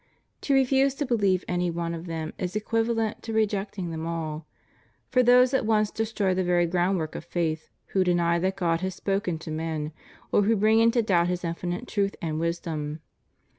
[0.41, 4.47] To refuse to believe any one of them is equivalent to rejecting them all;
[5.11, 8.95] for those at once destroy the very groundwork of faith who deny that God has
[8.95, 9.91] spoken to men,
[10.31, 12.99] or who bring into doubt His infinite truth and wisdom.